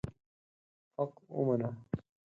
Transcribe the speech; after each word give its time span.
حق 0.97 1.13
ومنه. 1.31 1.77